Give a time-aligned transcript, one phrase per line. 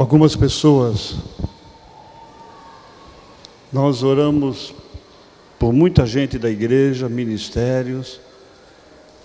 [0.00, 1.14] Algumas pessoas,
[3.70, 4.72] nós oramos
[5.58, 8.18] por muita gente da igreja, ministérios,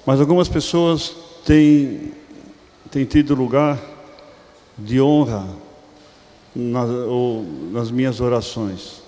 [0.05, 1.15] mas algumas pessoas
[1.45, 2.11] têm,
[2.91, 3.81] têm tido lugar
[4.77, 5.47] de honra
[6.53, 6.89] nas,
[7.71, 9.01] nas minhas orações.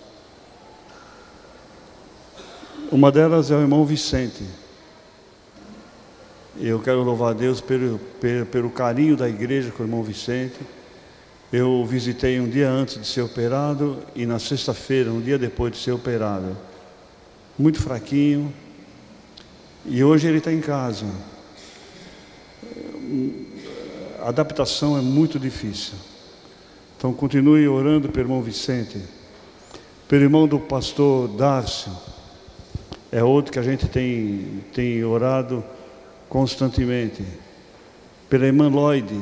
[2.90, 4.46] Uma delas é o irmão Vicente.
[6.62, 10.77] Eu quero louvar a Deus pelo, pelo, pelo carinho da igreja com o irmão Vicente.
[11.52, 15.78] Eu visitei um dia antes de ser operado e na sexta-feira, um dia depois de
[15.78, 16.58] ser operado.
[17.58, 18.54] Muito fraquinho.
[19.86, 21.06] E hoje ele está em casa.
[24.20, 25.94] A adaptação é muito difícil.
[26.98, 29.02] Então continue orando pelo irmão Vicente,
[30.06, 31.94] pelo irmão do pastor Darcio.
[33.10, 35.64] É outro que a gente tem, tem orado
[36.28, 37.24] constantemente.
[38.30, 39.18] Pela irmã Lloyd,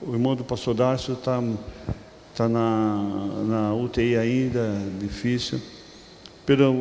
[0.00, 1.42] o irmão do pastor Darcio está
[2.34, 3.04] tá na,
[3.46, 5.60] na UTI ainda, difícil.
[6.46, 6.72] Pela,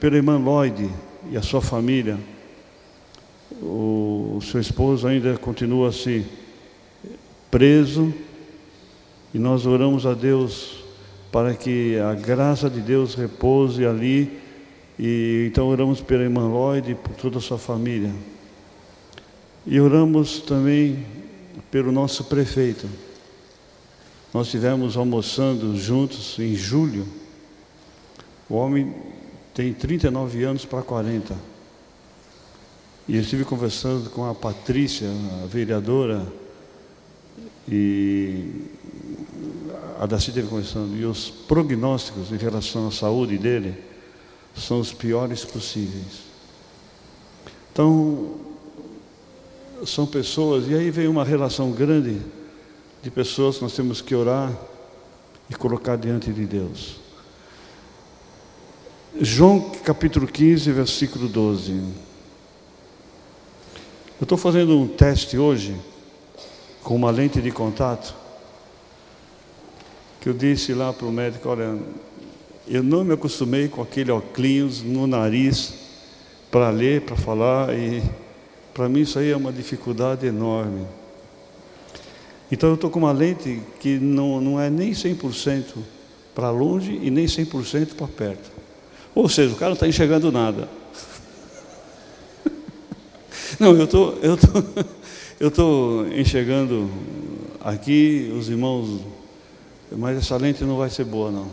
[0.00, 0.90] pela irmã Lloyd
[1.30, 2.18] e a sua família,
[3.60, 6.26] o, o seu esposo ainda continua assim,
[7.50, 8.12] preso,
[9.34, 10.82] e nós oramos a Deus
[11.30, 14.40] para que a graça de Deus repouse ali,
[14.98, 18.12] e então oramos pela irmã Lloyd e por toda a sua família.
[19.66, 21.04] E oramos também
[21.70, 22.88] pelo nosso prefeito.
[24.32, 27.06] Nós estivemos almoçando juntos em julho.
[28.48, 28.94] O homem
[29.54, 31.36] tem 39 anos para 40.
[33.08, 35.08] E eu estive conversando com a Patrícia,
[35.42, 36.26] a vereadora,
[37.68, 38.68] e
[40.00, 43.74] a Daci esteve conversando, e os prognósticos em relação à saúde dele
[44.56, 46.22] são os piores possíveis.
[47.72, 48.51] Então,
[49.84, 52.20] são pessoas, e aí vem uma relação grande
[53.02, 54.52] de pessoas que nós temos que orar
[55.50, 57.00] e colocar diante de Deus.
[59.20, 61.72] João capítulo 15, versículo 12.
[64.20, 65.76] Eu estou fazendo um teste hoje
[66.82, 68.14] com uma lente de contato
[70.20, 71.76] que eu disse lá para o médico, olha,
[72.68, 75.74] eu não me acostumei com aquele óculos no nariz
[76.48, 78.00] para ler, para falar e
[78.74, 80.86] para mim isso aí é uma dificuldade enorme.
[82.50, 85.64] Então eu estou com uma lente que não, não é nem 100%
[86.34, 88.50] para longe e nem 100% para perto.
[89.14, 90.68] Ou seja, o cara não está enxergando nada.
[93.60, 94.48] Não, eu tô, eu tô,
[95.38, 96.90] eu tô enxergando
[97.60, 99.00] aqui os irmãos,
[99.90, 101.48] mas essa lente não vai ser boa não.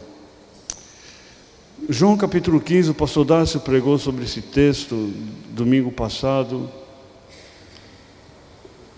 [1.87, 5.11] João capítulo 15, o pastor Dácio pregou sobre esse texto
[5.51, 6.69] domingo passado.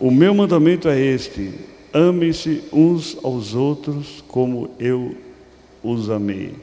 [0.02, 1.54] O meu mandamento é este:
[1.94, 5.16] amem-se uns aos outros como eu
[5.84, 6.56] os amei.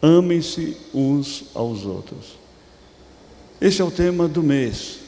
[0.00, 2.38] Amem-se uns aos outros.
[3.60, 5.00] Esse é o tema do mês.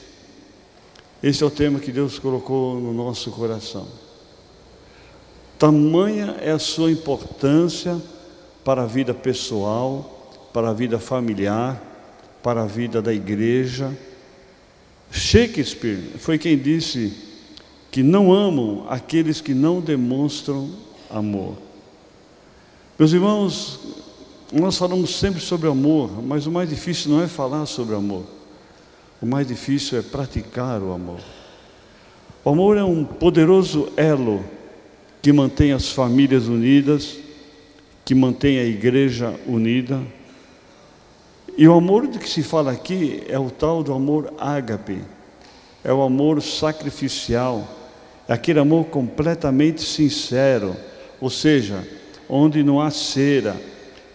[1.23, 3.89] Esse é o tema que Deus colocou no nosso coração.
[5.59, 7.99] Tamanha é a sua importância
[8.63, 11.83] para a vida pessoal, para a vida familiar,
[12.43, 13.97] para a vida da igreja
[15.13, 17.13] Shakespeare foi quem disse
[17.91, 20.71] que não amam aqueles que não demonstram
[21.11, 21.59] amor.
[22.99, 23.79] Meus irmãos,
[24.51, 28.25] nós falamos sempre sobre amor, mas o mais difícil não é falar sobre amor.
[29.21, 31.21] O mais difícil é praticar o amor.
[32.43, 34.43] O amor é um poderoso elo
[35.21, 37.19] que mantém as famílias unidas,
[38.05, 40.01] que mantém a igreja unida
[41.57, 44.99] e o amor de que se fala aqui é o tal do amor ágape,
[45.85, 47.69] é o amor sacrificial,
[48.27, 50.75] é aquele amor completamente sincero,
[51.21, 51.87] ou seja,
[52.29, 53.55] onde não há cera.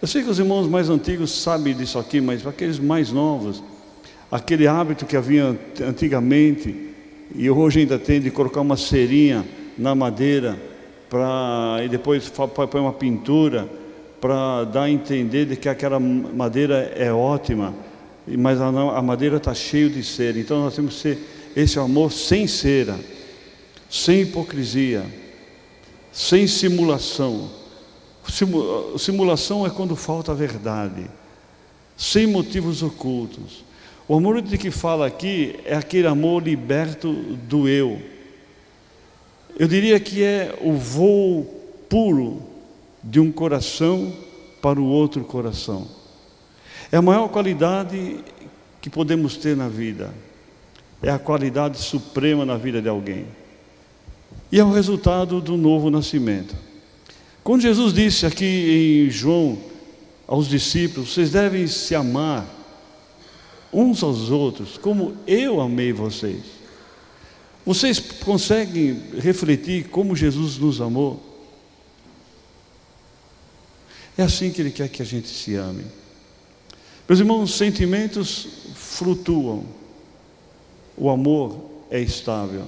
[0.01, 3.63] Eu sei que os irmãos mais antigos sabem disso aqui, mas para aqueles mais novos,
[4.31, 6.93] aquele hábito que havia antigamente,
[7.35, 9.45] e hoje ainda tem de colocar uma cerinha
[9.77, 10.57] na madeira,
[11.09, 13.69] pra, e depois põe uma pintura,
[14.27, 17.73] para dar a entender de que aquela madeira é ótima,
[18.27, 20.37] mas a, a madeira está cheia de cera.
[20.37, 21.19] Então nós temos que ser
[21.55, 22.99] esse amor sem cera,
[23.89, 25.05] sem hipocrisia,
[26.11, 27.49] sem simulação.
[28.97, 31.09] Simulação é quando falta a verdade,
[31.95, 33.63] sem motivos ocultos.
[34.09, 38.01] O amor de que fala aqui é aquele amor liberto do eu.
[39.57, 41.45] Eu diria que é o voo
[41.87, 42.56] puro
[43.03, 44.13] de um coração
[44.61, 45.87] para o outro coração.
[46.91, 48.23] É a maior qualidade
[48.81, 50.13] que podemos ter na vida.
[51.01, 53.25] É a qualidade suprema na vida de alguém.
[54.51, 56.55] E é o resultado do novo nascimento.
[57.43, 59.57] Quando Jesus disse aqui em João
[60.27, 62.45] aos discípulos: vocês devem se amar
[63.71, 66.43] uns aos outros, como eu amei vocês.
[67.65, 71.26] Vocês conseguem refletir como Jesus nos amou?
[74.17, 75.85] É assim que Ele quer que a gente se ame.
[77.07, 79.63] Meus irmãos, sentimentos flutuam,
[80.97, 81.55] o amor
[81.91, 82.65] é estável.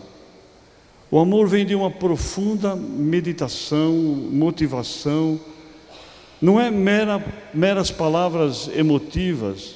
[1.11, 5.39] O amor vem de uma profunda meditação, motivação,
[6.39, 7.21] não é mera,
[7.53, 9.75] meras palavras emotivas,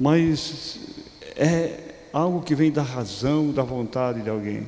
[0.00, 0.80] mas
[1.36, 1.78] é
[2.12, 4.66] algo que vem da razão, da vontade de alguém.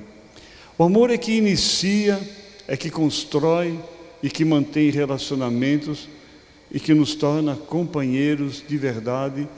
[0.77, 2.21] O amor é que inicia,
[2.69, 3.81] é que constrói
[4.23, 6.09] e que mantém relacionamentos
[6.71, 9.49] e que nos torna companheiros de verdade.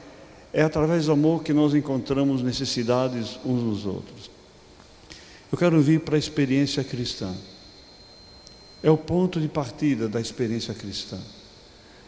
[0.53, 4.31] É através do amor que nós encontramos necessidades uns dos outros.
[5.51, 7.35] Eu quero vir para a experiência cristã.
[8.83, 11.19] É o ponto de partida da experiência cristã.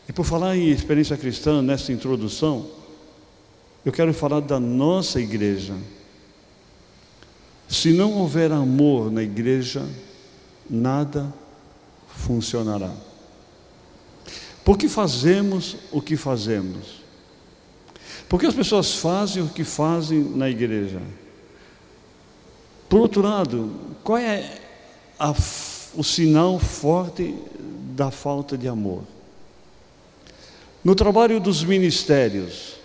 [0.08, 2.68] E por falar em experiência cristã, nessa introdução,
[3.84, 5.74] eu quero falar da nossa igreja.
[7.68, 9.84] Se não houver amor na igreja,
[10.68, 11.32] nada
[12.16, 12.92] funcionará.
[14.64, 17.02] Por que fazemos o que fazemos?
[18.28, 21.00] Por que as pessoas fazem o que fazem na igreja?
[22.88, 23.72] Por outro lado,
[24.02, 24.58] qual é
[25.18, 25.32] a,
[25.94, 27.34] o sinal forte
[27.94, 29.02] da falta de amor?
[30.82, 32.76] No trabalho dos ministérios,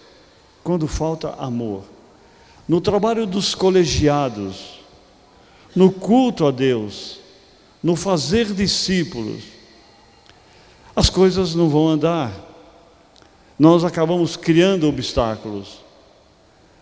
[0.63, 1.83] quando falta amor,
[2.67, 4.79] no trabalho dos colegiados,
[5.75, 7.20] no culto a Deus,
[7.83, 9.43] no fazer discípulos,
[10.95, 12.31] as coisas não vão andar.
[13.57, 15.81] Nós acabamos criando obstáculos.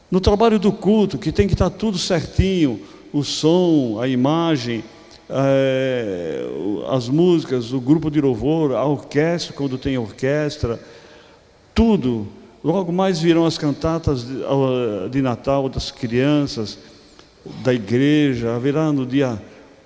[0.10, 2.82] No trabalho do culto, que tem que estar tudo certinho,
[3.14, 4.84] o som, a imagem,
[5.30, 6.44] é,
[6.90, 10.80] as músicas, o grupo de louvor, a orquestra, quando tem orquestra,
[11.74, 12.28] tudo.
[12.64, 14.26] Logo mais virão as cantatas
[15.12, 16.78] de Natal das crianças,
[17.64, 18.56] da igreja.
[18.56, 19.40] Haverá no dia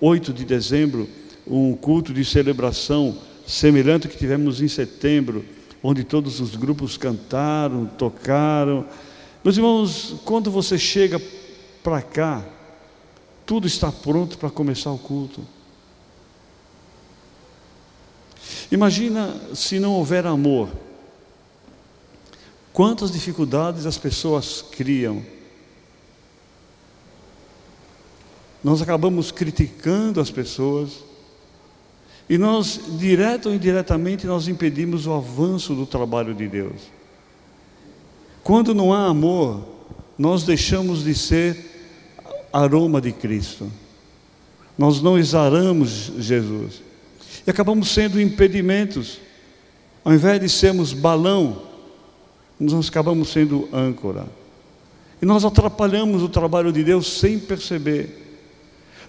[0.06, 1.08] 8 de dezembro
[1.48, 3.18] um culto de celebração
[3.48, 5.46] semelhante ao que tivemos em setembro,
[5.82, 8.86] onde todos os grupos cantaram, tocaram.
[9.42, 11.22] Meus irmãos, quando você chega
[11.82, 12.44] para cá,
[13.46, 15.42] tudo está pronto para começar o culto.
[18.70, 20.70] Imagina se não houver amor.
[22.74, 25.24] Quantas dificuldades as pessoas criam.
[28.64, 31.04] Nós acabamos criticando as pessoas
[32.30, 36.82] e nós, direto ou indiretamente, nós impedimos o avanço do trabalho de Deus.
[38.44, 39.64] Quando não há amor,
[40.18, 41.72] nós deixamos de ser
[42.52, 43.70] aroma de Cristo.
[44.78, 46.82] Nós não exaramos Jesus.
[47.46, 49.20] E acabamos sendo impedimentos.
[50.04, 51.64] Ao invés de sermos balão,
[52.60, 54.26] nós acabamos sendo âncora.
[55.22, 58.23] E nós atrapalhamos o trabalho de Deus sem perceber.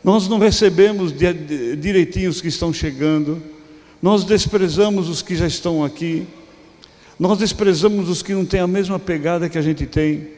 [0.05, 1.15] Nós não recebemos
[1.81, 3.43] direitinho os que estão chegando.
[4.03, 6.27] Nós desprezamos os que já estão aqui.
[7.19, 10.29] Nós desprezamos os que não têm a mesma pegada que a gente tem.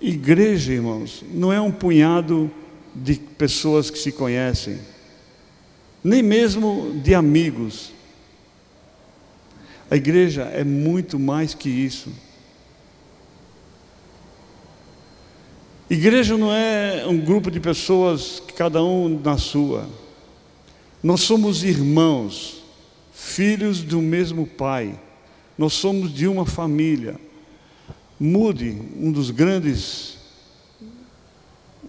[0.00, 2.50] Igreja, irmãos, não é um punhado
[2.94, 4.78] de pessoas que se conhecem,
[6.02, 7.90] nem mesmo de amigos.
[9.90, 12.12] A igreja é muito mais que isso.
[15.88, 19.86] Igreja não é um grupo de pessoas, cada um na sua.
[21.02, 22.64] Nós somos irmãos,
[23.12, 24.98] filhos do mesmo Pai.
[25.58, 27.16] Nós somos de uma família.
[28.18, 30.16] Mude, um dos grandes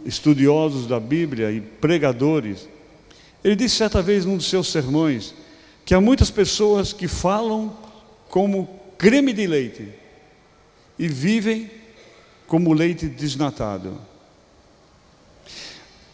[0.05, 2.67] estudiosos da Bíblia e pregadores,
[3.43, 5.33] ele disse certa vez num dos seus sermões
[5.85, 7.75] que há muitas pessoas que falam
[8.27, 9.87] como creme de leite
[10.99, 11.69] e vivem
[12.47, 13.97] como leite desnatado.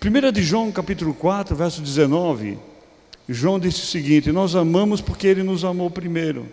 [0.03, 2.57] 1 de João capítulo 4, verso 19,
[3.29, 6.47] João disse o seguinte: Nós amamos porque ele nos amou primeiro.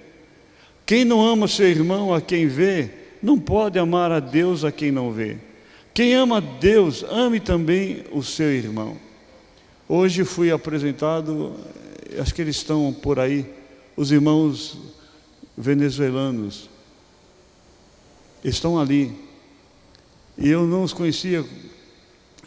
[0.85, 2.91] Quem não ama seu irmão a quem vê,
[3.23, 5.37] não pode amar a Deus a quem não vê.
[5.93, 8.97] Quem ama Deus, ame também o seu irmão.
[9.89, 11.57] Hoje fui apresentado,
[12.19, 13.45] acho que eles estão por aí,
[13.97, 14.79] os irmãos
[15.57, 16.71] venezuelanos.
[18.45, 19.28] Estão ali.
[20.39, 21.45] E eu não os conhecia.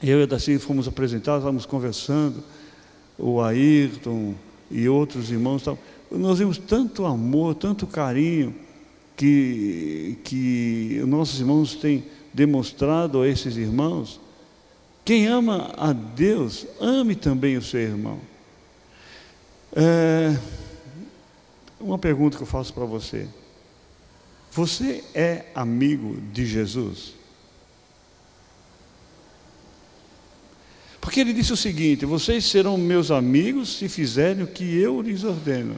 [0.02, 2.42] Eu e a Daci fomos apresentados, estávamos conversando,
[3.20, 4.34] o Ayrton
[4.72, 5.64] e outros irmãos.
[6.10, 8.56] Nós vimos tanto amor, tanto carinho
[9.16, 14.20] que, que nossos irmãos têm demonstrado a esses irmãos,
[15.04, 18.20] quem ama a Deus, ame também o seu irmão.
[19.74, 20.38] É,
[21.80, 23.28] uma pergunta que eu faço para você:
[24.52, 27.21] Você é amigo de Jesus?
[31.02, 35.24] Porque ele disse o seguinte: Vocês serão meus amigos se fizerem o que eu lhes
[35.24, 35.76] ordeno.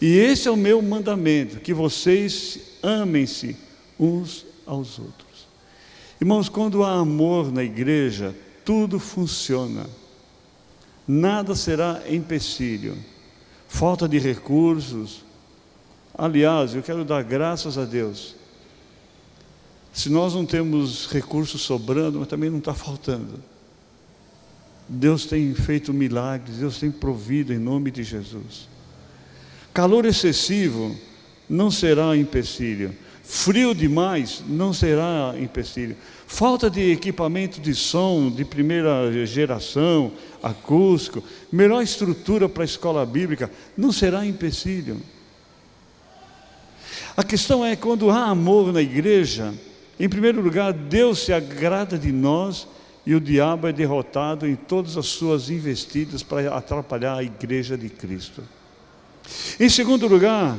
[0.00, 3.56] E esse é o meu mandamento: que vocês amem-se
[3.98, 5.46] uns aos outros.
[6.20, 9.86] Irmãos, quando há amor na igreja, tudo funciona.
[11.06, 12.96] Nada será empecilho.
[13.68, 15.24] Falta de recursos.
[16.16, 18.34] Aliás, eu quero dar graças a Deus.
[19.92, 23.42] Se nós não temos recursos sobrando, mas também não está faltando.
[24.88, 28.68] Deus tem feito milagres, Deus tem provido em nome de Jesus.
[29.74, 30.96] Calor excessivo
[31.48, 32.94] não será empecilho.
[33.22, 35.96] Frio demais não será empecilho.
[36.28, 43.50] Falta de equipamento de som de primeira geração, acústico, melhor estrutura para a escola bíblica,
[43.76, 45.02] não será empecilho.
[47.16, 49.52] A questão é quando há amor na igreja,
[49.98, 52.68] em primeiro lugar, Deus se agrada de nós
[53.06, 57.88] e o diabo é derrotado em todas as suas investidas para atrapalhar a igreja de
[57.88, 58.42] Cristo.
[59.58, 60.58] Em segundo lugar,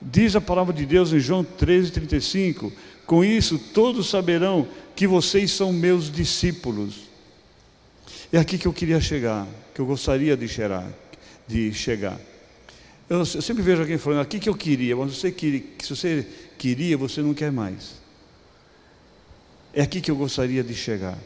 [0.00, 2.72] Diz a palavra de Deus em João 13,35:
[3.06, 7.06] Com isso todos saberão que vocês são meus discípulos.
[8.32, 10.86] É aqui que eu queria chegar, que eu gostaria de chegar.
[11.46, 12.18] De chegar.
[13.08, 16.26] Eu, sempre vejo alguém falando, aqui que eu queria, mas você queria, se você
[16.58, 17.94] queria, você não quer mais.
[19.72, 21.16] É aqui que eu gostaria de chegar.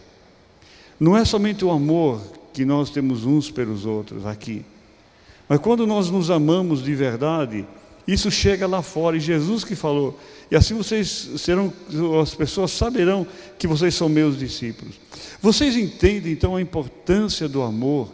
[1.00, 2.20] Não é somente o amor
[2.52, 4.62] que nós temos uns pelos outros aqui,
[5.48, 7.66] mas quando nós nos amamos de verdade,
[8.06, 10.18] isso chega lá fora, e Jesus que falou.
[10.50, 11.72] E assim vocês serão,
[12.22, 13.26] as pessoas saberão
[13.58, 14.94] que vocês são meus discípulos.
[15.40, 18.12] Vocês entendem então a importância do amor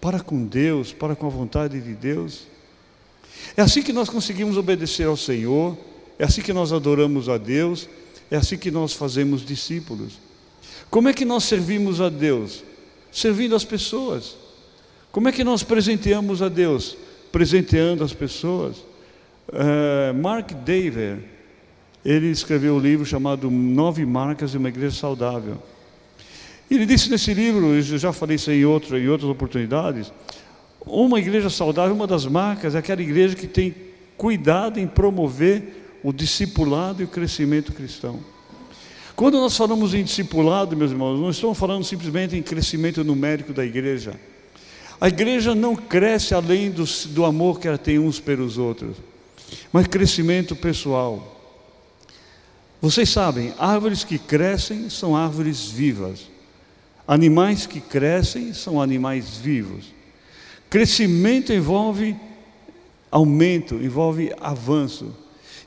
[0.00, 2.46] para com Deus, para com a vontade de Deus?
[3.56, 5.76] É assim que nós conseguimos obedecer ao Senhor,
[6.18, 7.88] é assim que nós adoramos a Deus,
[8.30, 10.18] é assim que nós fazemos discípulos.
[10.92, 12.62] Como é que nós servimos a Deus?
[13.10, 14.36] Servindo as pessoas.
[15.10, 16.96] Como é que nós presenteamos a Deus?
[17.32, 18.76] presenteando as pessoas.
[19.48, 21.18] Uh, Mark Daver,
[22.04, 25.60] ele escreveu um livro chamado Nove Marcas de uma Igreja Saudável.
[26.70, 30.12] Ele disse nesse livro, eu já falei isso em, outro, em outras oportunidades,
[30.86, 33.74] uma igreja saudável, uma das marcas é aquela igreja que tem
[34.16, 38.20] cuidado em promover o discipulado e o crescimento cristão.
[39.14, 43.64] Quando nós falamos em discipulado, meus irmãos, não estamos falando simplesmente em crescimento numérico da
[43.64, 44.18] igreja.
[45.00, 48.96] A igreja não cresce além do, do amor que ela tem uns pelos outros,
[49.72, 51.40] mas crescimento pessoal.
[52.80, 56.30] Vocês sabem, árvores que crescem são árvores vivas.
[57.06, 59.86] Animais que crescem são animais vivos.
[60.70, 62.16] Crescimento envolve
[63.10, 65.14] aumento, envolve avanço.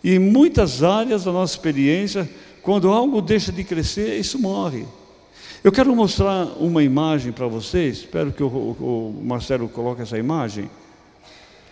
[0.03, 2.29] E em muitas áreas da nossa experiência,
[2.65, 4.87] quando algo deixa de crescer, isso morre.
[5.63, 10.67] Eu quero mostrar uma imagem para vocês, espero que o, o, Marcelo coloque essa imagem.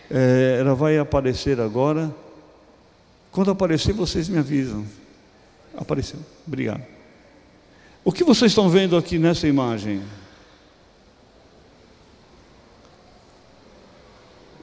[0.08, 2.14] É, ela vai aparecer agora.
[3.32, 4.86] Quando aparecer, vocês me avisam.
[5.76, 6.84] Apareceu, obrigado.
[8.04, 10.00] O que vocês estão vendo aqui nessa imagem?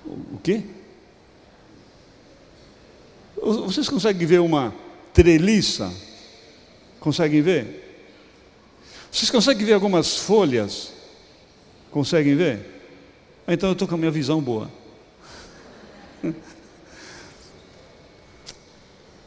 [0.05, 0.63] O quê?
[3.35, 4.73] Vocês conseguem ver uma
[5.13, 5.91] treliça?
[7.01, 7.89] Conseguem ver?
[9.11, 10.93] Vocês conseguem ver algumas folhas?
[11.89, 12.59] Conseguem ver?
[13.45, 14.71] Ah, então eu estou com a minha visão boa.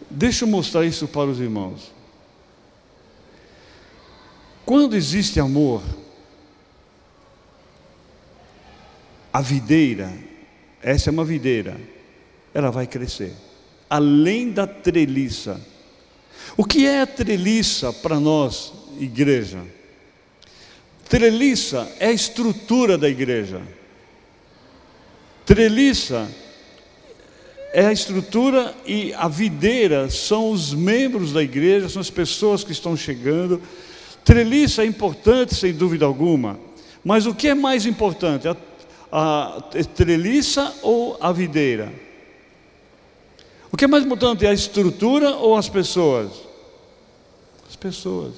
[0.09, 1.93] Deixa eu mostrar isso para os irmãos.
[4.65, 5.83] Quando existe amor,
[9.33, 10.17] a videira,
[10.81, 11.77] essa é uma videira,
[12.55, 13.35] ela vai crescer,
[13.91, 15.74] além da treliça.
[16.57, 19.61] O que é treliça para nós, igreja?
[21.09, 23.61] Treliça é a estrutura da igreja.
[25.45, 26.29] Treliça
[27.73, 32.71] é a estrutura e a videira são os membros da igreja, são as pessoas que
[32.71, 33.61] estão chegando.
[34.25, 36.59] Treliça é importante, sem dúvida alguma,
[37.05, 38.57] mas o que é mais importante, a,
[39.11, 39.61] a
[39.93, 41.93] treliça ou a videira?
[43.73, 46.44] O que é mais importante, a estrutura ou as pessoas?
[47.85, 48.33] As pessoas.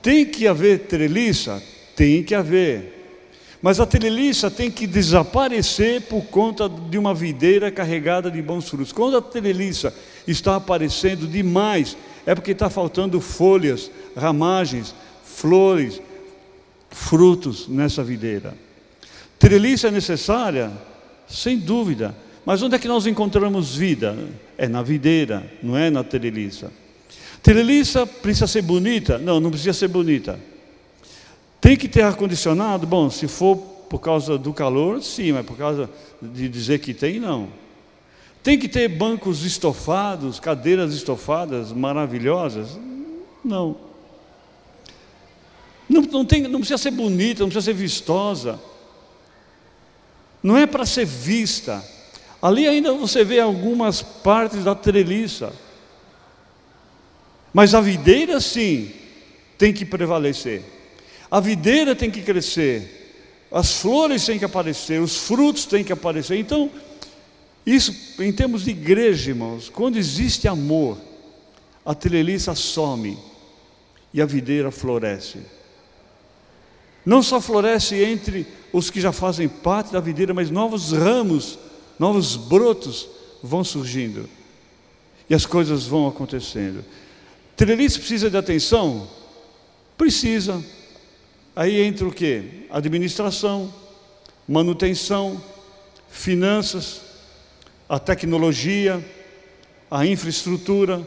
[0.00, 1.60] Tem que haver treliça?
[1.96, 3.18] Tem que haver.
[3.60, 8.92] Mas a treliça tem que desaparecer por conta de uma videira carregada de bons frutos.
[8.92, 9.92] Quando a treliça
[10.24, 16.00] está aparecendo demais, é porque está faltando folhas, ramagens, flores,
[16.90, 18.56] frutos nessa videira.
[19.36, 20.70] Treliça é necessária?
[21.28, 22.14] Sem dúvida.
[22.46, 24.16] Mas onde é que nós encontramos vida?
[24.56, 26.70] É na videira, não é na treliça.
[27.42, 29.18] Treliça precisa ser bonita?
[29.18, 30.38] Não, não precisa ser bonita.
[31.60, 32.86] Tem que ter ar-condicionado?
[32.86, 37.18] Bom, se for por causa do calor, sim, mas por causa de dizer que tem,
[37.18, 37.48] não.
[38.42, 42.78] Tem que ter bancos estofados, cadeiras estofadas maravilhosas?
[43.44, 43.76] Não.
[45.88, 48.58] Não, não, tem, não precisa ser bonita, não precisa ser vistosa.
[50.42, 51.84] Não é para ser vista.
[52.40, 55.52] Ali ainda você vê algumas partes da treliça.
[57.52, 58.90] Mas a videira, sim,
[59.58, 60.62] tem que prevalecer.
[61.30, 63.00] A videira tem que crescer.
[63.50, 66.38] As flores têm que aparecer, os frutos têm que aparecer.
[66.38, 66.70] Então,
[67.66, 70.98] isso em termos de igreja, irmãos, quando existe amor,
[71.84, 73.18] a treliça some
[74.12, 75.38] e a videira floresce.
[77.04, 81.58] Não só floresce entre os que já fazem parte da videira, mas novos ramos,
[81.98, 83.08] novos brotos
[83.42, 84.28] vão surgindo.
[85.28, 86.84] E as coisas vão acontecendo.
[87.56, 89.08] Treliça precisa de atenção?
[89.96, 90.62] Precisa.
[91.54, 92.66] Aí entra o que?
[92.70, 93.72] Administração,
[94.48, 95.40] manutenção,
[96.10, 97.02] finanças,
[97.88, 99.04] a tecnologia,
[99.90, 101.06] a infraestrutura,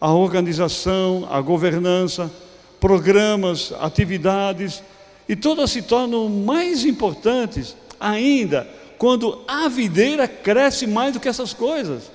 [0.00, 2.30] a organização, a governança,
[2.78, 4.82] programas, atividades,
[5.28, 8.68] e todas se tornam mais importantes ainda
[8.98, 12.10] quando a videira cresce mais do que essas coisas.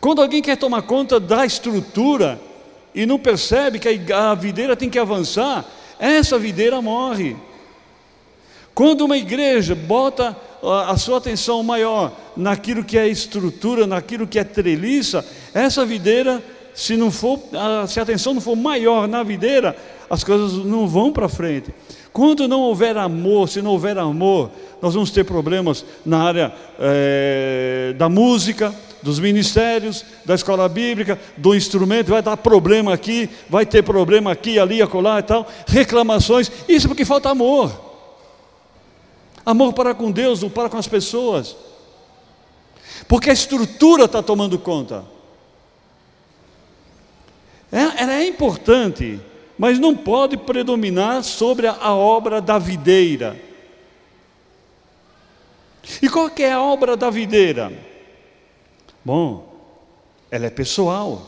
[0.00, 2.40] Quando alguém quer tomar conta da estrutura
[2.94, 5.64] e não percebe que a videira tem que avançar,
[5.98, 7.36] essa videira morre.
[8.74, 10.36] Quando uma igreja bota
[10.88, 16.42] a sua atenção maior naquilo que é estrutura, naquilo que é treliça, essa videira,
[16.74, 17.38] se não for,
[17.86, 19.76] se a atenção não for maior na videira,
[20.08, 21.72] as coisas não vão para frente.
[22.12, 27.94] Quando não houver amor, se não houver amor, nós vamos ter problemas na área é,
[27.96, 33.82] da música, dos ministérios, da escola bíblica, do instrumento, vai dar problema aqui, vai ter
[33.82, 37.92] problema aqui, ali, acolá e tal, reclamações, isso porque falta amor.
[39.44, 41.56] Amor para com Deus, não para com as pessoas.
[43.08, 45.04] Porque a estrutura está tomando conta.
[47.72, 49.18] É, ela é importante,
[49.58, 53.36] mas não pode predominar sobre a obra da videira.
[56.00, 57.72] E qual que é a obra da videira?
[59.04, 59.52] Bom,
[60.30, 61.26] ela é pessoal.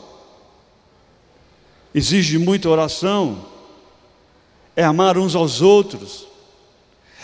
[1.93, 3.45] Exige muita oração.
[4.75, 6.27] É amar uns aos outros.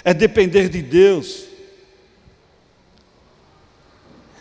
[0.03, 1.45] É depender de Deus.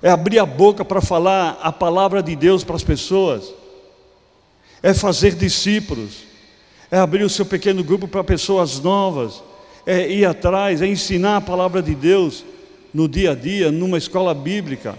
[0.03, 3.53] É abrir a boca para falar a palavra de Deus para as pessoas.
[4.83, 6.31] É fazer discípulos
[6.91, 9.43] é abrir o seu pequeno grupo para pessoas novas,
[9.87, 12.45] é ir atrás, é ensinar a palavra de Deus
[12.93, 14.99] no dia a dia, numa escola bíblica,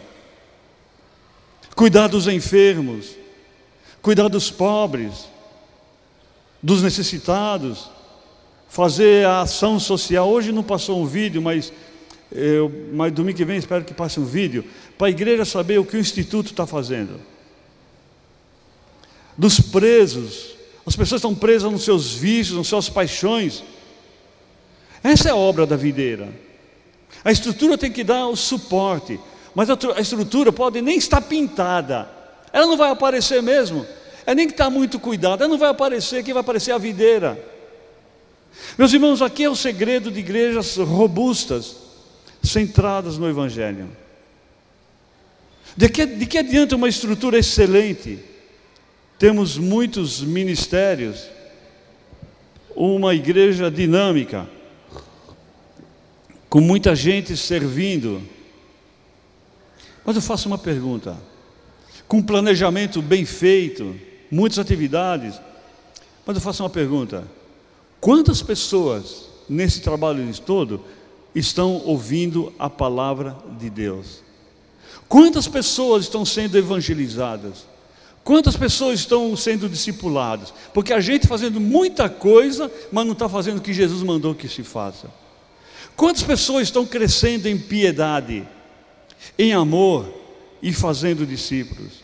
[1.75, 3.15] cuidar dos enfermos,
[4.01, 5.27] cuidar dos pobres,
[6.61, 7.89] dos necessitados,
[8.69, 10.29] fazer a ação social.
[10.29, 11.73] Hoje não passou um vídeo, mas,
[12.31, 14.63] eu, mas domingo que vem espero que passe um vídeo,
[14.97, 17.19] para a igreja saber o que o Instituto está fazendo.
[19.37, 20.55] Dos presos,
[20.85, 23.63] as pessoas estão presas nos seus vícios, nas suas paixões.
[25.03, 26.31] Essa é a obra da videira.
[27.23, 29.19] A estrutura tem que dar o suporte,
[29.53, 32.07] mas a estrutura pode nem estar pintada.
[32.53, 33.85] Ela não vai aparecer mesmo.
[34.25, 35.41] É nem que está muito cuidado.
[35.41, 37.37] Ela não vai aparecer, que vai aparecer a videira.
[38.77, 41.75] Meus irmãos, aqui é o segredo de igrejas robustas,
[42.43, 43.89] centradas no Evangelho.
[45.75, 48.19] De que, de que adianta uma estrutura excelente?
[49.17, 51.27] Temos muitos ministérios,
[52.75, 54.49] uma igreja dinâmica,
[56.49, 58.21] com muita gente servindo.
[60.05, 61.17] Mas eu faço uma pergunta:
[62.07, 63.95] com um planejamento bem feito,
[64.29, 65.39] muitas atividades,
[66.25, 67.23] mas eu faço uma pergunta:
[67.99, 70.81] quantas pessoas nesse trabalho todo
[71.33, 74.21] estão ouvindo a palavra de Deus?
[75.07, 77.65] Quantas pessoas estão sendo evangelizadas?
[78.23, 80.53] Quantas pessoas estão sendo discipuladas?
[80.73, 84.47] Porque a gente fazendo muita coisa, mas não está fazendo o que Jesus mandou que
[84.47, 85.09] se faça.
[85.95, 88.47] Quantas pessoas estão crescendo em piedade,
[89.37, 90.11] em amor
[90.61, 92.03] e fazendo discípulos?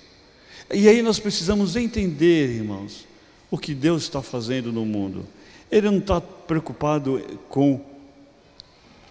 [0.74, 3.06] E aí nós precisamos entender, irmãos,
[3.50, 5.26] o que Deus está fazendo no mundo.
[5.72, 7.80] Ele não está preocupado com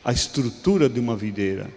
[0.05, 1.71] a estrutura de uma videira.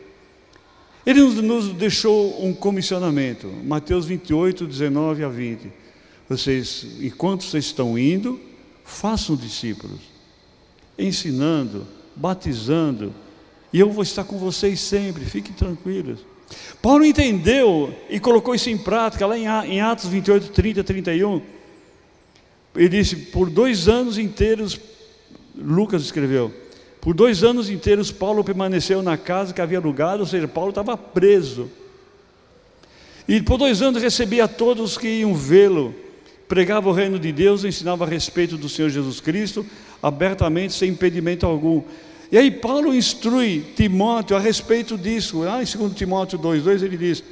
[1.06, 5.72] Ele nos deixou um comissionamento, Mateus 28, 19 a 20.
[6.28, 8.40] Vocês, enquanto vocês estão indo,
[8.84, 10.02] façam discípulos,
[10.98, 13.14] ensinando, batizando
[13.72, 16.20] E eu vou estar com vocês sempre, fiquem tranquilos.
[16.82, 21.42] Paulo entendeu e colocou isso em prática lá em Atos 28, 30, 31.
[22.76, 24.80] Ele disse: Por dois anos inteiros,
[25.56, 26.54] Lucas escreveu,
[27.02, 30.98] por dois anos inteiros Paulo permaneceu na casa que havia alugado, ou seja, Paulo estava
[30.98, 31.70] preso.
[33.28, 35.94] E por dois anos recebia todos que iam vê-lo,
[36.48, 39.66] pregava o reino de Deus, ensinava a respeito do Senhor Jesus Cristo,
[40.02, 41.84] abertamente, sem impedimento algum.
[42.32, 45.40] E aí Paulo instrui Timóteo a respeito disso.
[45.40, 47.24] Lá em 2 Timóteo 2,2 ele diz: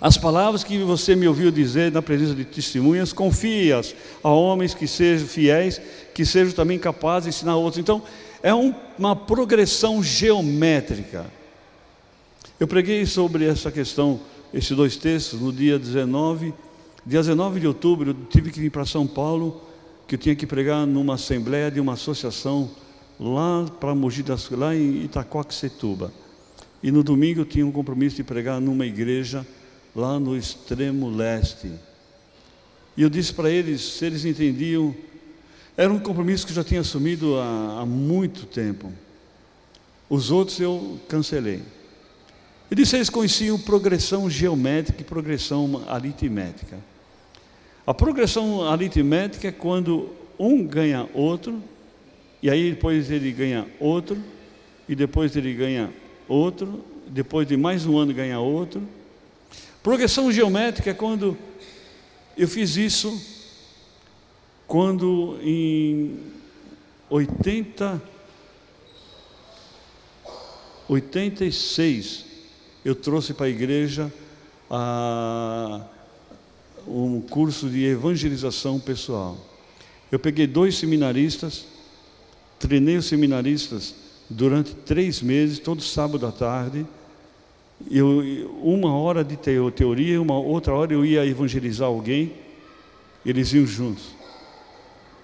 [0.00, 4.86] As palavras que você me ouviu dizer na presença de testemunhas, confie-as a homens que
[4.86, 5.80] sejam fiéis,
[6.14, 7.78] que sejam também capazes de ensinar outros.
[7.78, 8.02] Então,
[8.42, 11.26] é um, uma progressão geométrica.
[12.58, 14.20] Eu preguei sobre essa questão,
[14.54, 16.54] esses dois textos, no dia 19,
[17.04, 19.60] dia 19 de outubro, eu tive que ir para São Paulo,
[20.08, 22.70] que eu tinha que pregar numa assembleia de uma associação
[23.18, 26.12] lá para Mogi das lá em Itacoaxetuba.
[26.82, 29.46] E no domingo eu tinha um compromisso de pregar numa igreja
[29.94, 31.70] lá no extremo leste.
[32.96, 34.94] E eu disse para eles, se eles entendiam,
[35.76, 38.92] era um compromisso que eu já tinha assumido há, há muito tempo.
[40.10, 41.62] Os outros eu cancelei.
[42.70, 46.78] E disse eles conheciam progressão geométrica e progressão aritmética.
[47.86, 51.62] A progressão aritmética é quando um ganha outro
[52.42, 54.20] e aí depois ele ganha outro,
[54.88, 55.92] e depois ele ganha
[56.28, 58.82] outro, depois de mais um ano ganha outro.
[59.82, 61.36] Progressão geométrica é quando
[62.36, 63.20] eu fiz isso
[64.66, 66.18] quando em
[67.10, 68.02] 80
[70.88, 72.24] 86
[72.84, 74.12] eu trouxe para a igreja
[74.70, 75.80] a,
[76.86, 79.38] um curso de evangelização pessoal.
[80.10, 81.66] Eu peguei dois seminaristas
[82.62, 83.92] Treinei os seminaristas
[84.30, 86.86] durante três meses, todo sábado à tarde.
[87.90, 88.22] Eu,
[88.62, 92.34] uma hora de teoria, uma outra hora eu ia evangelizar alguém,
[93.26, 94.14] eles iam juntos.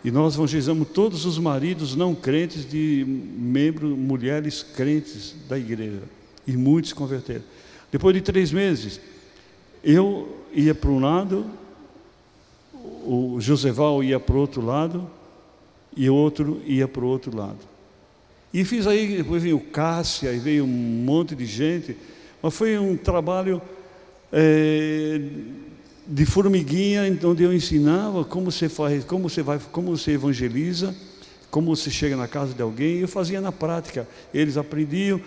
[0.04, 6.02] E nós evangelizamos todos os maridos não crentes de membros, mulheres crentes da igreja.
[6.44, 7.44] E muitos converteram.
[7.92, 9.00] Depois de três meses,
[9.84, 11.46] eu ia para um lado,
[12.74, 15.08] o Joseval ia para o outro lado,
[15.96, 17.58] e outro ia para o outro lado.
[18.52, 21.96] E fiz aí, depois veio Cássia, e veio um monte de gente,
[22.42, 23.60] mas foi um trabalho
[24.32, 25.20] é,
[26.06, 30.94] de formiguinha, onde eu ensinava como você faz, como você vai, como você evangeliza,
[31.50, 34.08] como você chega na casa de alguém, eu fazia na prática.
[34.32, 35.20] Eles aprendiam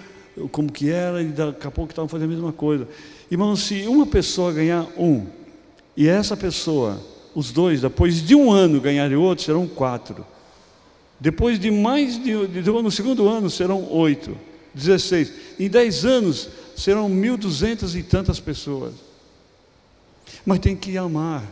[0.51, 2.87] como que era, e daqui a pouco estavam fazendo a mesma coisa.
[3.29, 5.25] Irmão, se uma pessoa ganhar um,
[5.95, 7.01] e essa pessoa,
[7.35, 10.25] os dois, depois de um ano ganharem outro, serão quatro.
[11.21, 14.35] Depois de mais de, de, no segundo ano serão oito,
[14.73, 15.31] dezesseis.
[15.59, 18.95] Em dez anos serão mil duzentas e tantas pessoas.
[20.43, 21.45] Mas tem que amar.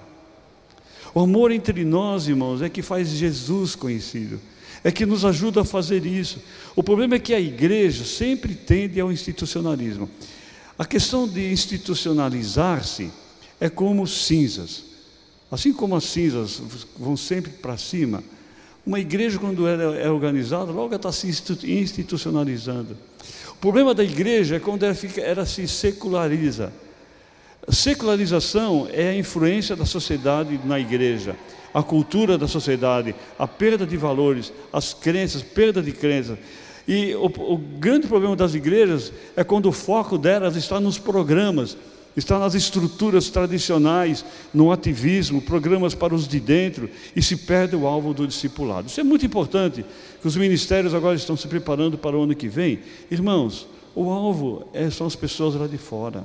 [1.14, 4.42] O amor entre nós, irmãos, é que faz Jesus conhecido.
[4.84, 6.42] É que nos ajuda a fazer isso.
[6.76, 10.10] O problema é que a igreja sempre tende ao institucionalismo.
[10.80, 13.12] A questão de institucionalizar-se
[13.60, 14.84] é como cinzas.
[15.52, 16.60] Assim como as cinzas
[16.98, 18.24] vão sempre para cima,
[18.90, 22.98] uma igreja, quando ela é organizada, logo está se institucionalizando.
[23.52, 26.74] O problema da igreja é quando ela, fica, ela se seculariza.
[27.70, 31.36] Secularização é a influência da sociedade na igreja,
[31.72, 36.40] a cultura da sociedade, a perda de valores, as crenças, perda de crenças.
[36.88, 41.78] E o, o grande problema das igrejas é quando o foco delas está nos programas,
[42.20, 47.88] está nas estruturas tradicionais, no ativismo, programas para os de dentro, e se perde o
[47.88, 48.88] alvo do discipulado.
[48.88, 49.86] Isso é muito importante,
[50.22, 52.80] que os ministérios agora estão se preparando para o ano que vem.
[53.10, 56.24] Irmãos, o alvo é, são as pessoas lá de fora.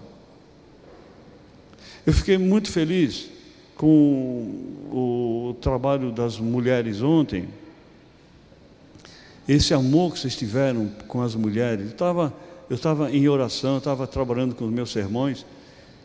[2.07, 3.31] Eu fiquei muito feliz
[3.77, 3.89] com
[4.93, 7.49] o trabalho das mulheres ontem,
[9.49, 11.87] esse amor que vocês tiveram com as mulheres.
[11.87, 12.33] Eu estava
[12.69, 15.45] eu estava em oração, eu estava trabalhando com os meus sermões,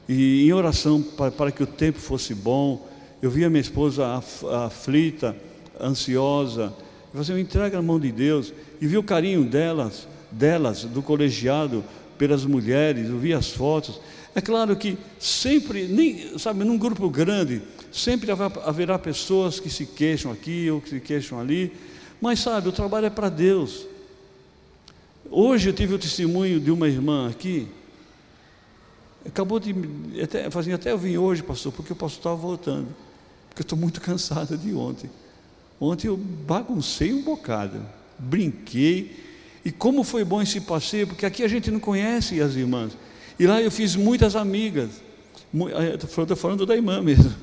[0.10, 2.90] e em oração para, para que o tempo fosse bom,
[3.22, 4.20] eu vi a minha esposa
[4.66, 5.36] aflita,
[5.80, 6.74] ansiosa.
[7.14, 8.52] Eu falei, entrega na mão de Deus.
[8.82, 11.84] E vi o carinho delas, delas, do colegiado,
[12.18, 14.02] pelas mulheres, eu vi as fotos.
[14.34, 18.32] É claro que sempre, nem, sabe, num grupo grande, sempre
[18.66, 21.72] haverá pessoas que se queixam aqui ou que se queixam ali,
[22.20, 23.86] mas sabe, o trabalho é para Deus.
[25.30, 27.68] Hoje eu tive o testemunho de uma irmã aqui,
[29.26, 29.76] Acabou de.
[30.22, 32.88] Até, assim, até eu vim hoje, pastor, porque o pastor estava voltando.
[33.50, 35.10] Porque eu estou muito cansado de ontem.
[35.80, 37.80] Ontem eu baguncei um bocado,
[38.18, 39.28] brinquei.
[39.64, 42.94] E como foi bom esse passeio, porque aqui a gente não conhece as irmãs.
[43.38, 44.90] E lá eu fiz muitas amigas.
[45.94, 47.34] Estou falando da irmã mesmo.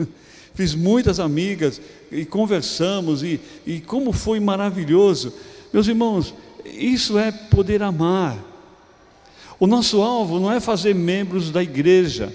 [0.54, 5.32] Fiz muitas amigas e conversamos, e, e como foi maravilhoso.
[5.70, 6.34] Meus irmãos,
[6.64, 8.55] isso é poder amar.
[9.58, 12.32] O nosso alvo não é fazer membros da igreja,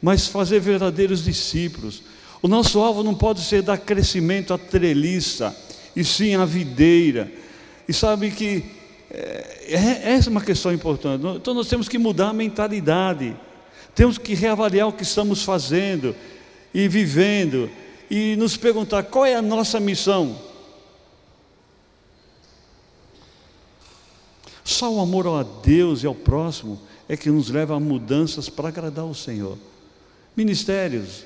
[0.00, 2.02] mas fazer verdadeiros discípulos.
[2.40, 5.56] O nosso alvo não pode ser dar crescimento à treliça,
[5.94, 7.30] e sim à videira.
[7.86, 8.64] E sabe que
[9.10, 11.24] é, é, essa é uma questão importante.
[11.36, 13.36] Então nós temos que mudar a mentalidade,
[13.94, 16.16] temos que reavaliar o que estamos fazendo
[16.72, 17.70] e vivendo,
[18.10, 20.36] e nos perguntar qual é a nossa missão.
[24.64, 28.68] Só o amor a Deus e ao próximo é que nos leva a mudanças para
[28.68, 29.58] agradar o Senhor.
[30.36, 31.24] Ministérios,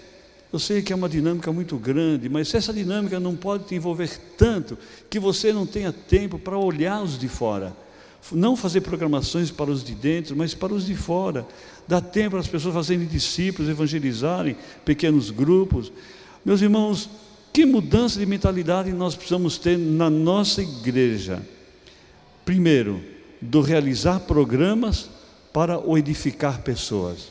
[0.53, 4.11] eu sei que é uma dinâmica muito grande, mas essa dinâmica não pode te envolver
[4.39, 4.79] tanto
[5.11, 7.77] que você não tenha tempo para olhar os de fora.
[8.33, 11.47] Não fazer programações para os de dentro, mas para os de fora.
[11.87, 15.93] Dá tempo para as pessoas fazerem discípulos, evangelizarem pequenos grupos.
[16.45, 17.09] Meus irmãos,
[17.53, 21.41] que mudança de mentalidade nós precisamos ter na nossa igreja?
[22.45, 23.01] Primeiro,
[23.41, 25.09] do realizar programas
[25.53, 27.29] para o edificar pessoas.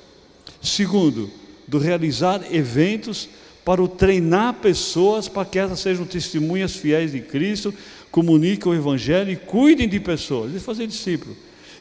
[0.62, 1.30] Segundo,
[1.68, 3.30] do realizar eventos
[3.64, 7.74] para o treinar pessoas para que elas sejam testemunhas fiéis de Cristo,
[8.12, 11.36] comuniquem o Evangelho e cuidem de pessoas, e fazer discípulo.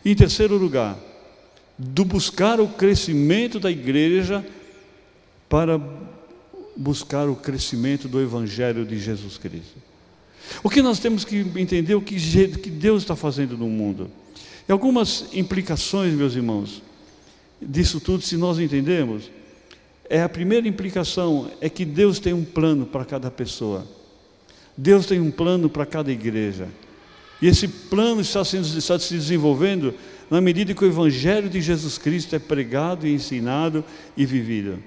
[0.05, 0.99] E, em terceiro lugar,
[1.79, 4.45] do buscar o crescimento da igreja
[5.49, 5.81] para
[6.77, 9.77] buscar o crescimento do Evangelho de Jesus Cristo.
[10.63, 12.19] O que nós temos que entender o que
[12.71, 14.11] Deus está fazendo no mundo.
[14.69, 16.83] E algumas implicações, meus irmãos,
[17.61, 19.31] disso tudo, se nós entendemos,
[20.09, 23.87] é a primeira implicação é que Deus tem um plano para cada pessoa.
[24.77, 26.69] Deus tem um plano para cada igreja.
[27.41, 29.95] E esse plano está, sendo, está se desenvolvendo
[30.31, 33.85] na medida que o Evangelho de Jesus Cristo é pregado ensinado
[34.17, 34.83] e vivido.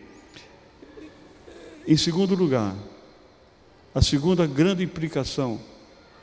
[1.87, 2.75] Em segundo lugar,
[3.97, 5.59] a segunda grande implicação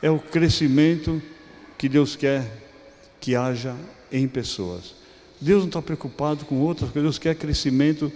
[0.00, 1.20] é o crescimento
[1.76, 2.48] que Deus quer
[3.20, 3.74] que haja
[4.12, 4.94] em pessoas.
[5.40, 8.12] Deus não está preocupado com outras coisas, Deus quer crescimento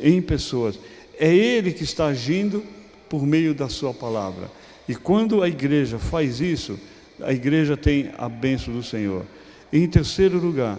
[0.00, 0.78] em pessoas.
[1.18, 2.64] É Ele que está agindo
[3.10, 4.50] por meio da Sua palavra.
[4.88, 6.80] E quando a igreja faz isso,
[7.20, 9.26] a igreja tem a bênção do Senhor.
[9.70, 10.78] E em terceiro lugar,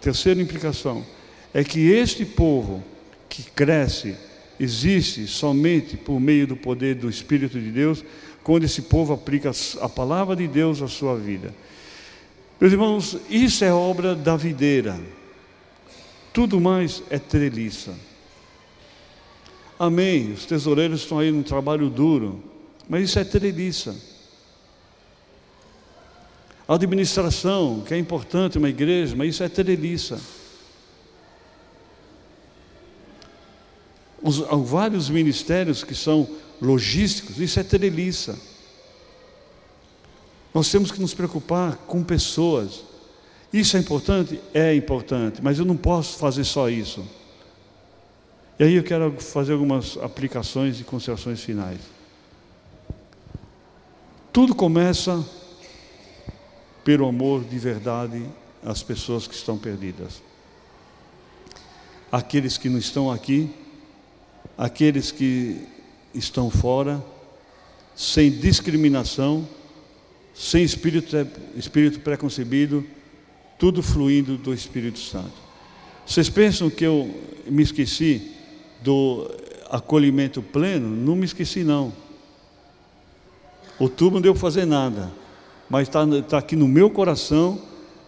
[0.00, 1.06] terceira implicação,
[1.54, 2.82] é que este povo
[3.28, 4.16] que cresce
[4.60, 8.04] existe somente por meio do poder do Espírito de Deus,
[8.44, 11.54] quando esse povo aplica a palavra de Deus à sua vida.
[12.60, 15.00] Meus irmãos, isso é obra da videira.
[16.30, 17.94] Tudo mais é treliça.
[19.78, 20.32] Amém.
[20.32, 22.44] Os tesoureiros estão aí num trabalho duro,
[22.86, 23.96] mas isso é treliça.
[26.68, 30.20] A administração, que é importante uma igreja, mas isso é treliça.
[34.22, 36.28] Os, vários ministérios que são
[36.60, 38.38] logísticos, isso é treliça.
[40.52, 42.82] Nós temos que nos preocupar com pessoas.
[43.52, 44.40] Isso é importante?
[44.52, 47.04] É importante, mas eu não posso fazer só isso.
[48.58, 51.80] E aí eu quero fazer algumas aplicações e considerações finais.
[54.32, 55.24] Tudo começa
[56.84, 58.24] pelo amor de verdade
[58.64, 60.22] às pessoas que estão perdidas.
[62.12, 63.50] Aqueles que não estão aqui,
[64.60, 65.56] aqueles que
[66.12, 67.02] estão fora,
[67.96, 69.48] sem discriminação,
[70.34, 71.16] sem espírito,
[71.56, 72.84] espírito preconcebido,
[73.58, 75.32] tudo fluindo do Espírito Santo.
[76.04, 77.10] Vocês pensam que eu
[77.46, 78.32] me esqueci
[78.82, 79.30] do
[79.70, 80.94] acolhimento pleno?
[80.94, 81.90] Não me esqueci, não.
[83.78, 85.10] Outubro não deu para fazer nada,
[85.70, 87.58] mas está tá aqui no meu coração.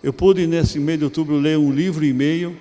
[0.03, 2.59] Eu pude, nesse mês de outubro, ler um livro e meio,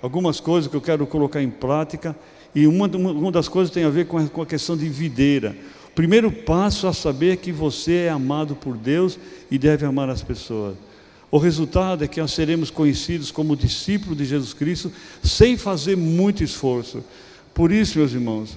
[0.00, 2.16] algumas coisas que eu quero colocar em prática,
[2.54, 5.56] e uma, uma das coisas tem a ver com a, com a questão de videira.
[5.88, 9.18] O primeiro passo a saber que você é amado por Deus
[9.50, 10.76] e deve amar as pessoas.
[11.30, 16.44] O resultado é que nós seremos conhecidos como discípulos de Jesus Cristo sem fazer muito
[16.44, 17.02] esforço.
[17.52, 18.56] Por isso, meus irmãos,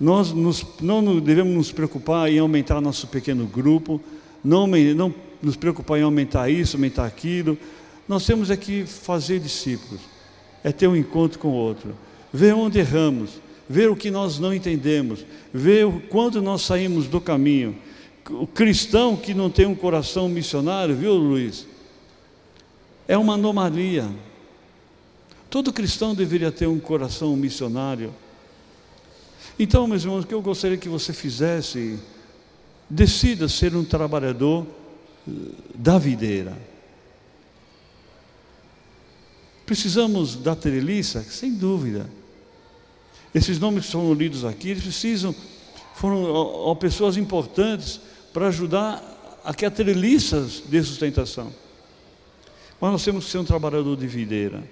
[0.00, 4.00] nós nos, não devemos nos preocupar em aumentar nosso pequeno grupo,
[4.42, 7.58] não, não nos preocupar em aumentar isso, aumentar aquilo.
[8.08, 10.00] Nós temos é que fazer discípulos,
[10.64, 11.94] é ter um encontro com o outro
[12.32, 17.76] ver onde erramos, ver o que nós não entendemos, ver quando nós saímos do caminho.
[18.30, 21.66] O cristão que não tem um coração missionário, viu, Luiz?
[23.06, 24.08] É uma anomalia.
[25.48, 28.12] Todo cristão deveria ter um coração missionário.
[29.58, 31.98] Então, meus irmãos, o que eu gostaria que você fizesse,
[32.90, 34.66] decida ser um trabalhador
[35.26, 35.32] eh,
[35.74, 36.56] da videira.
[39.66, 41.22] Precisamos da treliça?
[41.24, 42.08] Sem dúvida.
[43.34, 45.34] Esses nomes que foram lidos aqui, eles precisam,
[45.96, 48.00] foram ó, pessoas importantes
[48.32, 51.52] para ajudar a que a treliça dê sustentação.
[52.80, 54.62] Mas nós temos que ser um trabalhador de videira.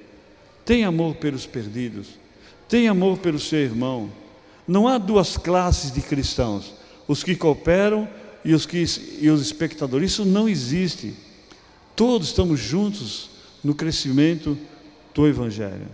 [0.65, 2.07] Tem amor pelos perdidos.
[2.69, 4.11] Tem amor pelo seu irmão.
[4.67, 6.73] Não há duas classes de cristãos:
[7.09, 8.09] os que cooperam
[8.45, 8.85] e os, que,
[9.21, 10.13] e os espectadores.
[10.13, 11.15] Isso não existe.
[11.97, 13.31] Todos estamos juntos
[13.63, 14.57] no crescimento
[15.15, 15.87] do Evangelho.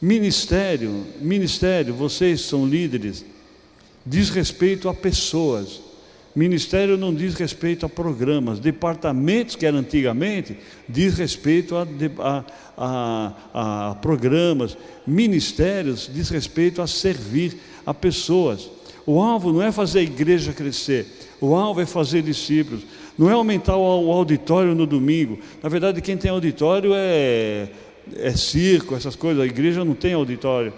[0.00, 3.24] Ministério, ministério, vocês são líderes,
[4.04, 5.80] diz respeito a pessoas.
[6.36, 8.58] Ministério não diz respeito a programas.
[8.58, 10.56] Departamentos, que era antigamente,
[10.88, 11.86] diz respeito a,
[12.18, 12.44] a,
[12.76, 14.76] a, a programas.
[15.06, 18.68] Ministérios diz respeito a servir a pessoas.
[19.06, 21.06] O alvo não é fazer a igreja crescer,
[21.40, 22.82] o alvo é fazer discípulos.
[23.16, 25.38] Não é aumentar o auditório no domingo.
[25.62, 27.68] Na verdade, quem tem auditório é,
[28.16, 29.42] é circo, essas coisas.
[29.42, 30.72] A igreja não tem auditório.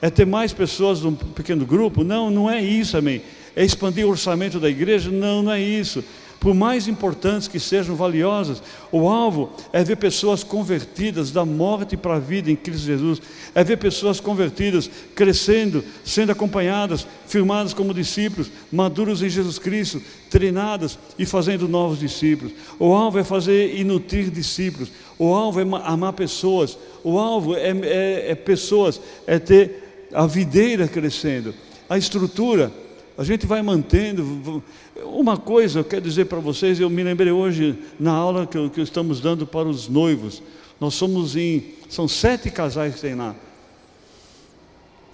[0.00, 2.02] É ter mais pessoas num pequeno grupo?
[2.02, 3.22] Não, não é isso, amém.
[3.54, 5.10] É expandir o orçamento da igreja?
[5.10, 6.02] Não, não é isso.
[6.42, 12.16] Por mais importantes que sejam valiosas, o alvo é ver pessoas convertidas da morte para
[12.16, 13.22] a vida em Cristo Jesus,
[13.54, 20.98] é ver pessoas convertidas, crescendo, sendo acompanhadas, firmadas como discípulos, maduros em Jesus Cristo, treinadas
[21.16, 22.52] e fazendo novos discípulos.
[22.76, 27.70] O alvo é fazer e nutrir discípulos, o alvo é amar pessoas, o alvo é,
[27.70, 31.54] é, é pessoas, é ter a videira crescendo,
[31.88, 32.72] a estrutura
[33.16, 34.62] a gente vai mantendo.
[35.04, 38.80] Uma coisa eu quero dizer para vocês, eu me lembrei hoje na aula que, que
[38.80, 40.42] estamos dando para os noivos.
[40.80, 41.74] Nós somos em.
[41.88, 43.34] São sete casais que tem lá.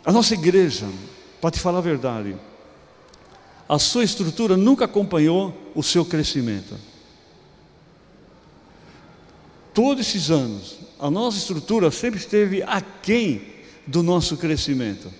[0.04, 0.87] A nossa igreja,
[1.40, 2.37] para te falar a verdade,
[3.68, 6.74] a sua estrutura nunca acompanhou o seu crescimento.
[9.74, 13.42] Todos esses anos, a nossa estrutura sempre esteve aquém
[13.87, 15.12] do nosso crescimento.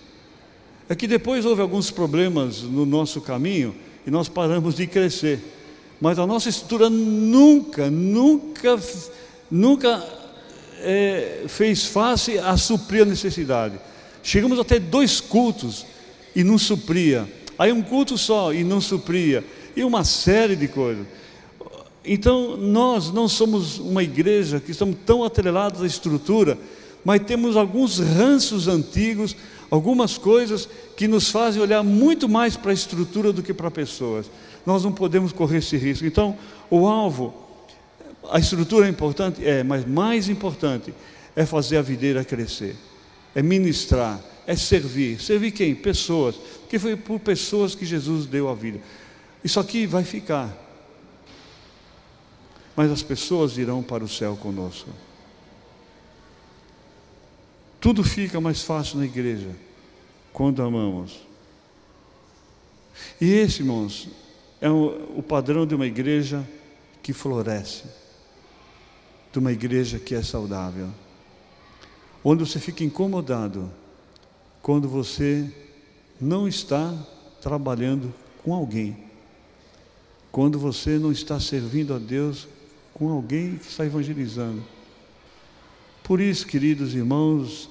[0.89, 3.75] É que depois houve alguns problemas no nosso caminho
[4.07, 5.39] e nós paramos de crescer.
[6.01, 8.81] Mas a nossa estrutura nunca, nunca,
[9.51, 10.03] nunca
[10.81, 13.79] é, fez face a suprir a necessidade.
[14.23, 15.85] Chegamos até dois cultos
[16.35, 17.29] e não supria.
[17.59, 19.45] Aí um culto só e não supria.
[19.77, 21.07] E uma série de coisas.
[22.05, 26.57] Então, nós não somos uma igreja que estamos tão atrelados à estrutura,
[27.05, 29.37] mas temos alguns ranços antigos,
[29.71, 34.31] algumas coisas que nos fazem olhar muito mais para a estrutura do que para pessoas.
[34.65, 36.05] Nós não podemos correr esse risco.
[36.05, 36.37] Então,
[36.71, 37.35] o alvo,
[38.31, 39.47] a estrutura é importante?
[39.47, 40.93] É, mas mais importante
[41.35, 42.77] é fazer a videira crescer,
[43.35, 45.21] é ministrar, é servir.
[45.21, 45.75] Servir quem?
[45.75, 46.35] Pessoas.
[46.35, 48.81] Porque foi por pessoas que Jesus deu a vida.
[49.45, 50.57] Isso aqui vai ficar.
[52.75, 54.91] Mas as pessoas irão para o céu conosco.
[57.81, 59.55] Tudo fica mais fácil na igreja
[60.33, 61.21] quando amamos.
[63.21, 64.09] E esse, irmãos,
[64.61, 66.47] é o, padrão de uma igreja
[67.03, 67.85] que floresce,
[69.33, 70.91] de uma igreja que é saudável,
[72.25, 73.71] onde você fica incomodado
[74.61, 75.49] quando você
[76.21, 76.93] não está
[77.41, 78.13] trabalhando
[78.43, 78.97] com alguém,
[80.33, 82.49] quando você não está servindo a Deus
[82.93, 84.63] com alguém que está evangelizando.
[86.09, 87.69] Por isso, queridos irmãos,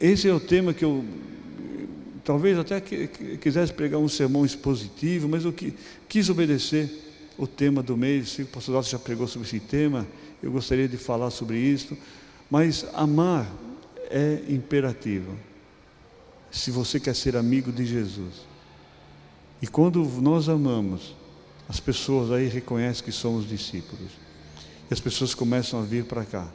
[0.00, 1.04] esse é o tema que eu
[2.24, 5.54] talvez até quisesse pregar um sermão expositivo, mas eu
[6.08, 6.90] quis obedecer
[7.36, 8.38] o tema do mês.
[8.38, 10.06] O pastor Dalton já pregou sobre esse tema,
[10.42, 11.94] eu gostaria de falar sobre isso.
[12.50, 13.46] Mas amar
[14.08, 15.36] é imperativo.
[16.50, 18.36] Se você quer ser amigo de Jesus.
[19.60, 21.14] E quando nós amamos,
[21.68, 24.12] as pessoas aí reconhecem que somos discípulos.
[24.90, 26.48] E as pessoas começam a vir para cá.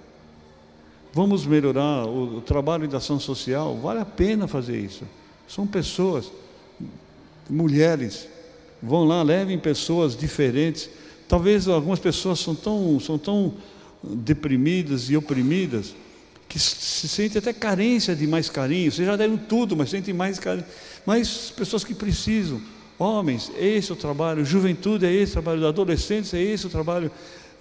[1.14, 5.04] Vamos melhorar o, o trabalho de ação social, vale a pena fazer isso.
[5.48, 6.32] São pessoas,
[7.50, 8.28] mulheres,
[8.82, 10.90] vão lá, levem pessoas diferentes.
[11.28, 13.54] Talvez algumas pessoas são tão, são tão
[14.04, 15.94] deprimidas e oprimidas
[16.48, 18.92] que se sentem até carência de mais carinho.
[18.92, 20.66] Vocês já deram tudo, mas sentem mais carinho.
[21.06, 22.62] Mas pessoas que precisam,
[23.00, 27.10] homens, esse é o trabalho, juventude é esse o trabalho, adolescentes é esse o trabalho,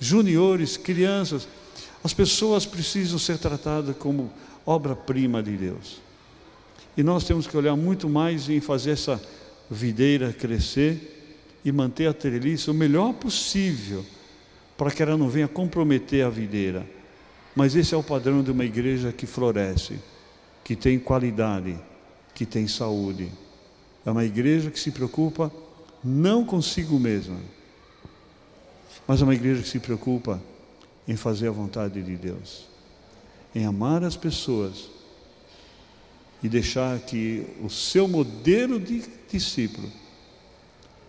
[0.00, 1.46] juniores, crianças.
[2.02, 4.32] As pessoas precisam ser tratadas como
[4.64, 6.00] obra-prima de Deus.
[6.96, 9.20] E nós temos que olhar muito mais em fazer essa
[9.70, 14.04] videira crescer e manter a treliça o melhor possível,
[14.76, 16.86] para que ela não venha comprometer a videira.
[17.54, 19.98] Mas esse é o padrão de uma igreja que floresce,
[20.64, 21.78] que tem qualidade,
[22.34, 23.30] que tem saúde.
[24.04, 25.52] É uma igreja que se preocupa
[26.02, 27.36] não consigo mesma,
[29.06, 30.40] mas é uma igreja que se preocupa
[31.06, 32.68] em fazer a vontade de Deus.
[33.54, 34.88] em amar as pessoas
[36.42, 39.90] e deixar que o seu modelo de discípulo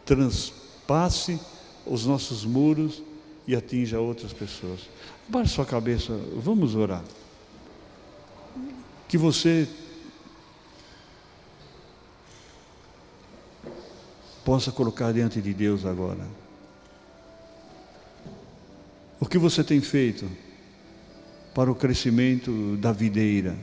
[0.06, 1.40] transpasse
[1.86, 3.02] os nossos muros
[3.48, 4.82] e atinja outras pessoas.
[5.28, 7.04] Baixe sua cabeça, vamos orar.
[9.08, 9.68] Que você
[14.44, 16.41] possa colocar diante de Deus agora.
[19.22, 20.28] O que você tem feito
[21.54, 23.56] para o crescimento da videira?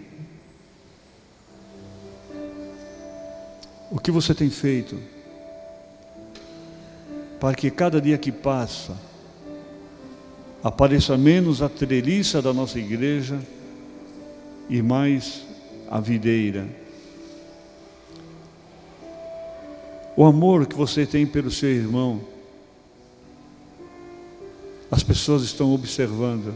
[3.91, 4.97] O que você tem feito
[7.41, 8.97] para que cada dia que passa
[10.63, 13.41] apareça menos a treliça da nossa igreja
[14.71, 15.45] e mais
[15.91, 16.69] a videira?
[20.17, 22.38] O amor que você tem pelo seu irmão,
[24.91, 26.55] as pessoas estão observando.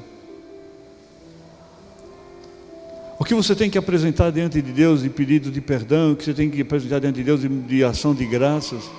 [3.19, 6.25] O que você tem que apresentar diante de Deus de pedido de perdão, o que
[6.25, 8.91] você tem que apresentar diante de Deus de, de ação de graças,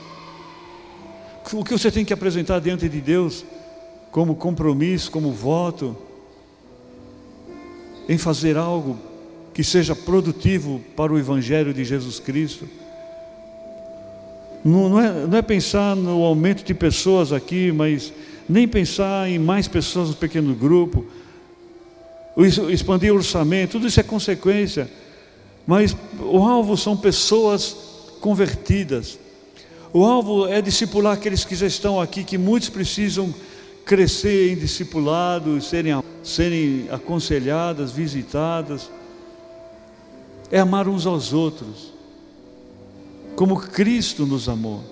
[1.52, 3.44] o que você tem que apresentar diante de Deus
[4.12, 5.98] como compromisso, como voto,
[8.08, 8.98] em fazer algo
[9.54, 12.68] que seja produtivo para o Evangelho de Jesus Cristo.
[14.64, 18.14] Não, não, é, não é pensar no aumento de pessoas aqui, mas
[18.48, 21.06] nem pensar em mais pessoas no pequeno grupo,
[22.70, 24.90] expandir o orçamento, tudo isso é consequência.
[25.66, 27.76] Mas o alvo são pessoas
[28.20, 29.18] convertidas.
[29.94, 33.34] O alvo é discipular aqueles que já estão aqui, que muitos precisam
[33.86, 38.90] crescer em discipulado, serem, serem aconselhadas, visitadas.
[40.52, 41.94] É amar uns aos outros
[43.36, 44.84] como Cristo nos amou,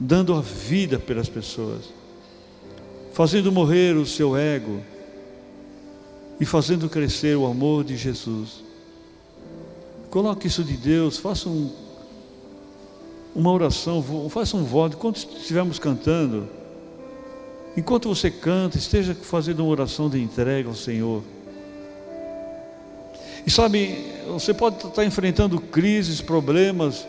[0.00, 1.84] dando a vida pelas pessoas,
[3.12, 4.80] fazendo morrer o seu ego
[6.40, 8.64] e fazendo crescer o amor de Jesus.
[10.08, 11.70] Coloque isso de Deus, faça um,
[13.34, 16.48] uma oração, faça um voto, enquanto estivermos cantando,
[17.76, 21.22] enquanto você canta, esteja fazendo uma oração de entrega ao Senhor.
[23.46, 27.06] E sabe, você pode estar enfrentando crises, problemas.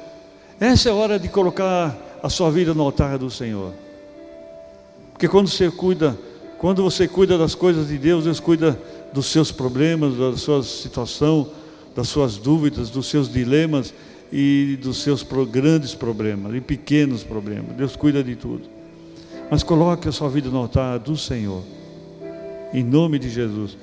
[0.60, 3.74] Essa é a hora de colocar a sua vida no altar do Senhor.
[5.11, 6.17] Porque quando você cuida,
[6.57, 8.80] quando você cuida das coisas de Deus, Deus cuida
[9.13, 11.49] dos seus problemas, da sua situação,
[11.95, 13.93] das suas dúvidas, dos seus dilemas
[14.32, 17.76] e dos seus grandes problemas e pequenos problemas.
[17.76, 18.63] Deus cuida de tudo.
[19.49, 21.61] Mas coloque a sua vida no altar do Senhor.
[22.74, 23.78] Em nome de Jesus.